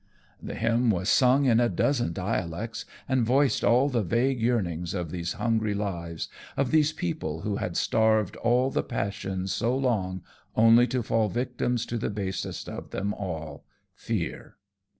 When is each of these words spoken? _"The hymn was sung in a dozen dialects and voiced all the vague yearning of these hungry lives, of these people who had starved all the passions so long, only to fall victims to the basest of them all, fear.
_"The 0.47 0.55
hymn 0.55 0.89
was 0.89 1.09
sung 1.09 1.45
in 1.45 1.59
a 1.59 1.69
dozen 1.69 2.11
dialects 2.11 2.85
and 3.07 3.23
voiced 3.23 3.63
all 3.63 3.87
the 3.87 4.01
vague 4.01 4.41
yearning 4.41 4.83
of 4.95 5.11
these 5.11 5.33
hungry 5.33 5.75
lives, 5.75 6.27
of 6.57 6.71
these 6.71 6.91
people 6.91 7.41
who 7.41 7.57
had 7.57 7.77
starved 7.77 8.35
all 8.37 8.71
the 8.71 8.81
passions 8.81 9.53
so 9.53 9.77
long, 9.77 10.23
only 10.55 10.87
to 10.87 11.03
fall 11.03 11.29
victims 11.29 11.85
to 11.85 11.99
the 11.99 12.09
basest 12.09 12.67
of 12.67 12.89
them 12.89 13.13
all, 13.13 13.63
fear. 13.93 14.55